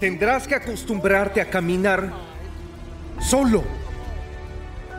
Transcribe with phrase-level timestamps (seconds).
[0.00, 2.10] Tendrás que acostumbrarte a caminar
[3.20, 3.62] solo.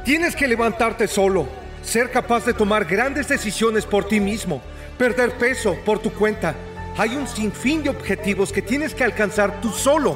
[0.04, 1.48] Tienes que levantarte solo,
[1.82, 4.62] ser capaz de tomar grandes decisiones por ti mismo,
[4.98, 6.54] perder peso por tu cuenta.
[6.98, 10.16] Hay un sinfín de objetivos que tienes que alcanzar tú solo.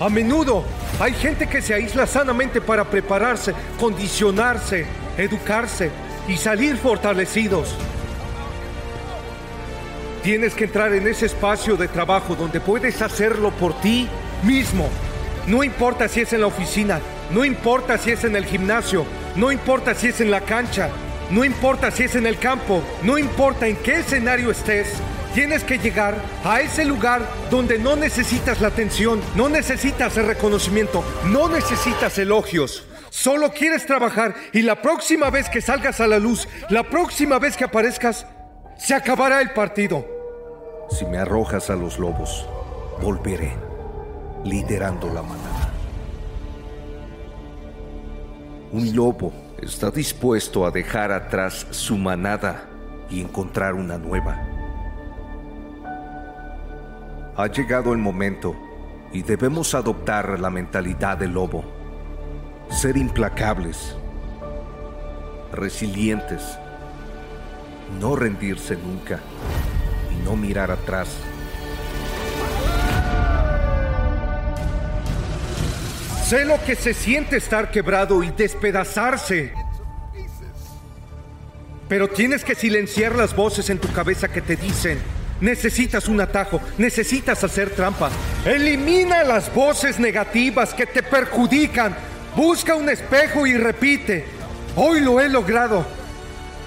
[0.00, 0.64] A menudo
[1.00, 4.86] hay gente que se aísla sanamente para prepararse, condicionarse,
[5.16, 5.90] educarse
[6.28, 7.74] y salir fortalecidos.
[10.28, 14.06] Tienes que entrar en ese espacio de trabajo donde puedes hacerlo por ti
[14.42, 14.90] mismo.
[15.46, 19.50] No importa si es en la oficina, no importa si es en el gimnasio, no
[19.50, 20.90] importa si es en la cancha,
[21.30, 24.96] no importa si es en el campo, no importa en qué escenario estés.
[25.32, 31.02] Tienes que llegar a ese lugar donde no necesitas la atención, no necesitas el reconocimiento,
[31.24, 32.84] no necesitas elogios.
[33.08, 37.56] Solo quieres trabajar y la próxima vez que salgas a la luz, la próxima vez
[37.56, 38.26] que aparezcas,
[38.76, 40.17] se acabará el partido.
[40.90, 42.46] Si me arrojas a los lobos,
[43.02, 43.52] volveré
[44.44, 45.72] liderando la manada.
[48.72, 52.68] Un lobo está dispuesto a dejar atrás su manada
[53.10, 54.42] y encontrar una nueva.
[57.36, 58.56] Ha llegado el momento
[59.12, 61.64] y debemos adoptar la mentalidad del lobo.
[62.70, 63.94] Ser implacables,
[65.52, 66.58] resilientes,
[68.00, 69.20] no rendirse nunca
[70.28, 71.08] no mirar atrás.
[76.26, 79.54] Sé lo que se siente estar quebrado y despedazarse.
[81.88, 84.98] Pero tienes que silenciar las voces en tu cabeza que te dicen,
[85.40, 88.10] necesitas un atajo, necesitas hacer trampa.
[88.44, 91.96] Elimina las voces negativas que te perjudican.
[92.36, 94.26] Busca un espejo y repite,
[94.76, 95.86] hoy lo he logrado.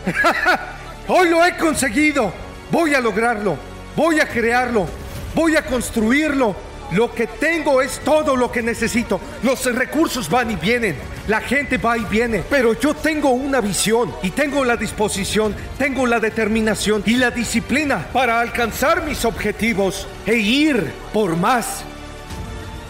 [1.07, 2.33] hoy lo he conseguido.
[2.71, 3.57] Voy a lograrlo.
[3.95, 4.87] Voy a crearlo.
[5.35, 6.55] Voy a construirlo.
[6.91, 9.19] Lo que tengo es todo lo que necesito.
[9.43, 10.97] Los recursos van y vienen.
[11.27, 12.43] La gente va y viene.
[12.49, 18.07] Pero yo tengo una visión y tengo la disposición, tengo la determinación y la disciplina
[18.11, 21.83] para alcanzar mis objetivos e ir por más.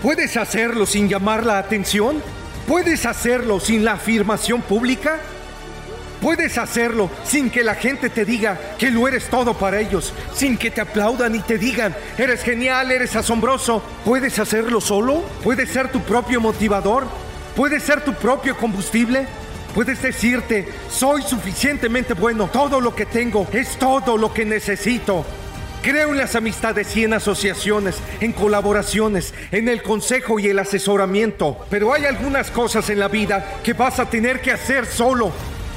[0.02, 2.24] ¿Puedes hacerlo sin llamar la atención?
[2.68, 5.19] ¿Puedes hacerlo sin la afirmación pública?
[6.21, 10.55] Puedes hacerlo sin que la gente te diga que lo eres todo para ellos, sin
[10.55, 13.81] que te aplaudan y te digan, eres genial, eres asombroso.
[14.05, 15.23] ¿Puedes hacerlo solo?
[15.43, 17.05] ¿Puedes ser tu propio motivador?
[17.55, 19.25] ¿Puedes ser tu propio combustible?
[19.73, 25.25] Puedes decirte, soy suficientemente bueno, todo lo que tengo es todo lo que necesito.
[25.81, 31.65] Creo en las amistades y en asociaciones, en colaboraciones, en el consejo y el asesoramiento,
[31.71, 35.31] pero hay algunas cosas en la vida que vas a tener que hacer solo.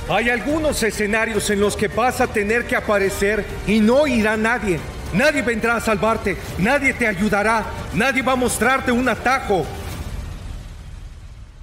[0.09, 4.79] Hay algunos escenarios en los que vas a tener que aparecer y no irá nadie.
[5.15, 9.65] Nadie vendrá a salvarte, nadie te ayudará, nadie va a mostrarte un atajo.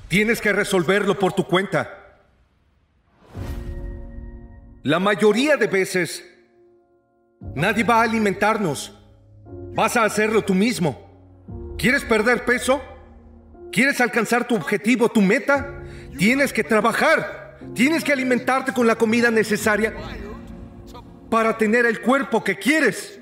[0.08, 1.90] Tienes que resolverlo por tu cuenta.
[4.84, 6.26] La mayoría de veces,
[7.54, 8.98] nadie va a alimentarnos.
[9.74, 11.76] Vas a hacerlo tú mismo.
[11.78, 12.82] ¿Quieres perder peso?
[13.72, 15.84] ¿Quieres alcanzar tu objetivo, tu meta?
[16.18, 17.41] Tienes que trabajar.
[17.74, 19.94] Tienes que alimentarte con la comida necesaria
[21.30, 23.20] para tener el cuerpo que quieres.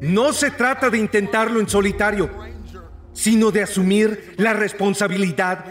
[0.00, 2.28] No se trata de intentarlo en solitario,
[3.12, 5.64] sino de asumir la responsabilidad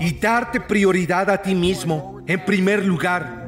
[0.00, 3.46] y darte prioridad a ti mismo en primer lugar.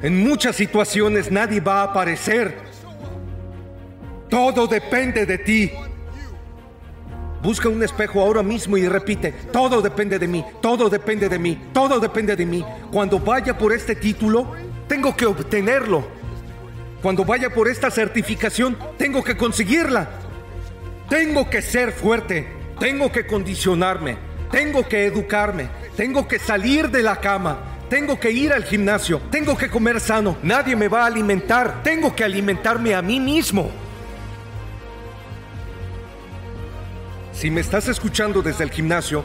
[0.00, 2.56] En muchas situaciones nadie va a aparecer.
[4.28, 5.70] Todo depende de ti.
[7.42, 11.60] Busca un espejo ahora mismo y repite, todo depende de mí, todo depende de mí,
[11.72, 12.64] todo depende de mí.
[12.92, 14.52] Cuando vaya por este título,
[14.86, 16.06] tengo que obtenerlo.
[17.02, 20.08] Cuando vaya por esta certificación, tengo que conseguirla.
[21.08, 22.46] Tengo que ser fuerte,
[22.78, 24.16] tengo que condicionarme,
[24.52, 27.58] tengo que educarme, tengo que salir de la cama,
[27.90, 32.14] tengo que ir al gimnasio, tengo que comer sano, nadie me va a alimentar, tengo
[32.14, 33.70] que alimentarme a mí mismo.
[37.42, 39.24] Si me estás escuchando desde el gimnasio,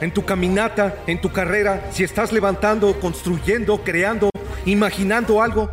[0.00, 4.30] en tu caminata, en tu carrera, si estás levantando, construyendo, creando,
[4.64, 5.70] imaginando algo,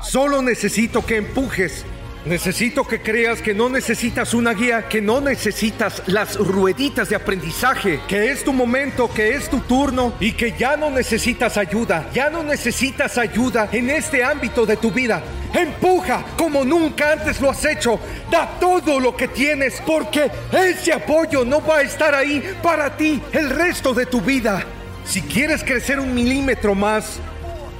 [0.00, 1.84] solo necesito que empujes
[2.24, 8.00] Necesito que creas que no necesitas una guía, que no necesitas las rueditas de aprendizaje,
[8.08, 12.30] que es tu momento, que es tu turno y que ya no necesitas ayuda, ya
[12.30, 15.22] no necesitas ayuda en este ámbito de tu vida.
[15.52, 18.00] Empuja como nunca antes lo has hecho.
[18.30, 23.20] Da todo lo que tienes porque ese apoyo no va a estar ahí para ti
[23.32, 24.64] el resto de tu vida.
[25.04, 27.20] Si quieres crecer un milímetro más,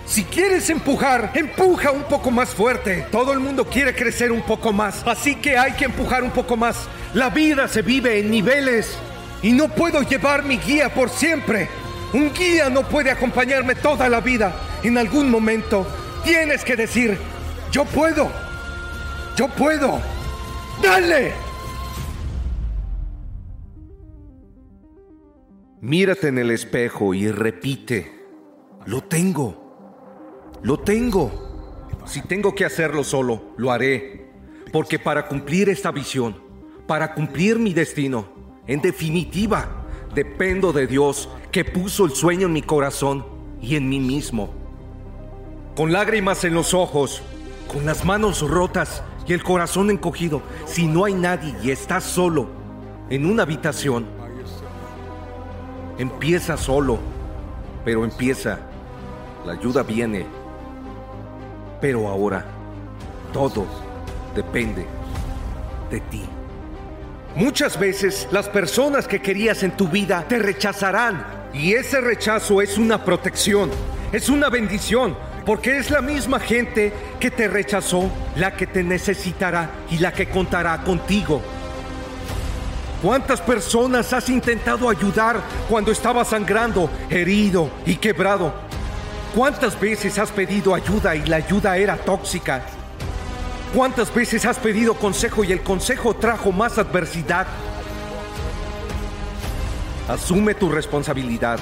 [0.06, 3.06] si quieres empujar, empuja un poco más fuerte.
[3.10, 6.56] Todo el mundo quiere crecer un poco más, así que hay que empujar un poco
[6.56, 6.88] más.
[7.14, 8.98] La vida se vive en niveles
[9.42, 11.68] y no puedo llevar mi guía por siempre.
[12.12, 14.54] Un guía no puede acompañarme toda la vida.
[14.82, 15.86] En algún momento
[16.22, 17.16] tienes que decir,
[17.72, 18.30] yo puedo,
[19.36, 20.00] yo puedo,
[20.82, 21.32] dale.
[25.80, 28.12] Mírate en el espejo y repite,
[28.86, 29.63] lo tengo.
[30.64, 31.30] Lo tengo.
[32.06, 34.30] Si tengo que hacerlo solo, lo haré.
[34.72, 36.40] Porque para cumplir esta visión,
[36.86, 38.24] para cumplir mi destino,
[38.66, 39.84] en definitiva,
[40.14, 43.26] dependo de Dios que puso el sueño en mi corazón
[43.60, 44.54] y en mí mismo.
[45.76, 47.20] Con lágrimas en los ojos,
[47.70, 52.48] con las manos rotas y el corazón encogido, si no hay nadie y estás solo
[53.10, 54.06] en una habitación,
[55.98, 57.00] empieza solo,
[57.84, 58.60] pero empieza.
[59.44, 60.43] La ayuda viene
[61.80, 62.44] pero ahora
[63.32, 63.66] todo
[64.34, 64.86] depende
[65.90, 66.22] de ti.
[67.36, 72.78] Muchas veces las personas que querías en tu vida te rechazarán y ese rechazo es
[72.78, 73.70] una protección,
[74.12, 79.70] es una bendición, porque es la misma gente que te rechazó la que te necesitará
[79.90, 81.42] y la que contará contigo.
[83.02, 88.54] ¿Cuántas personas has intentado ayudar cuando estabas sangrando, herido y quebrado?
[89.34, 92.62] ¿Cuántas veces has pedido ayuda y la ayuda era tóxica?
[93.74, 97.48] ¿Cuántas veces has pedido consejo y el consejo trajo más adversidad?
[100.08, 101.58] Asume tu responsabilidad.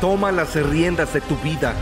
[0.00, 1.74] Toma las riendas de tu vida.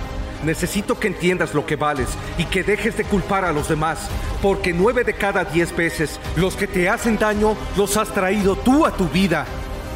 [0.45, 2.09] Necesito que entiendas lo que vales
[2.39, 3.99] y que dejes de culpar a los demás,
[4.41, 8.87] porque nueve de cada diez veces los que te hacen daño los has traído tú
[8.87, 9.45] a tu vida.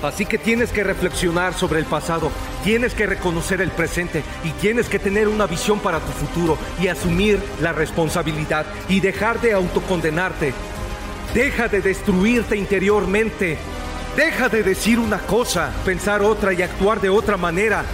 [0.03, 2.31] Así que tienes que reflexionar sobre el pasado,
[2.63, 6.89] tienes que reconocer el presente y tienes que tener una visión para tu futuro y
[6.89, 10.55] asumir la responsabilidad y dejar de autocondenarte.
[11.35, 13.59] Deja de destruirte interiormente.
[14.17, 17.85] Deja de decir una cosa, pensar otra y actuar de otra manera.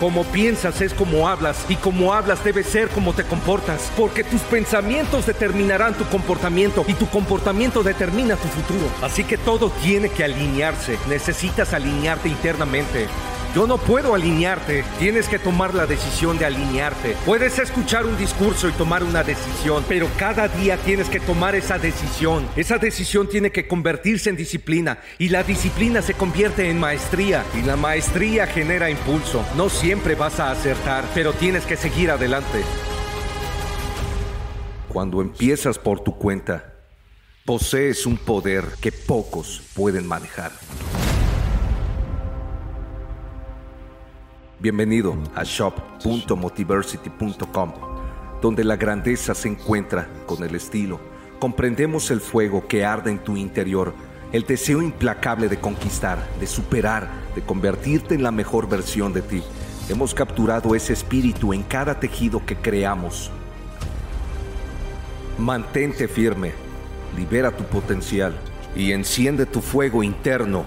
[0.00, 4.40] Como piensas es como hablas y como hablas debe ser como te comportas, porque tus
[4.42, 8.88] pensamientos determinarán tu comportamiento y tu comportamiento determina tu futuro.
[9.02, 13.08] Así que todo tiene que alinearse, necesitas alinearte internamente.
[13.58, 17.16] Yo no puedo alinearte, tienes que tomar la decisión de alinearte.
[17.26, 21.76] Puedes escuchar un discurso y tomar una decisión, pero cada día tienes que tomar esa
[21.76, 22.46] decisión.
[22.54, 27.62] Esa decisión tiene que convertirse en disciplina y la disciplina se convierte en maestría y
[27.62, 29.44] la maestría genera impulso.
[29.56, 32.62] No siempre vas a acertar, pero tienes que seguir adelante.
[34.86, 36.74] Cuando empiezas por tu cuenta,
[37.44, 40.52] posees un poder que pocos pueden manejar.
[44.60, 47.72] Bienvenido a shop.motiversity.com,
[48.42, 50.98] donde la grandeza se encuentra con el estilo.
[51.38, 53.94] Comprendemos el fuego que arde en tu interior,
[54.32, 59.44] el deseo implacable de conquistar, de superar, de convertirte en la mejor versión de ti.
[59.88, 63.30] Hemos capturado ese espíritu en cada tejido que creamos.
[65.38, 66.50] Mantente firme,
[67.16, 68.34] libera tu potencial
[68.74, 70.66] y enciende tu fuego interno